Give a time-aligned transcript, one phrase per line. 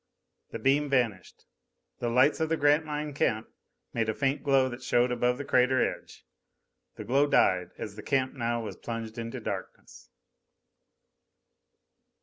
[0.51, 1.45] _The beam vanished.
[1.99, 3.49] The lights of the Grantline camp
[3.93, 6.25] made a faint glow that showed above the crater edge.
[6.95, 10.09] The glow died, as the camp now was plunged into darkness.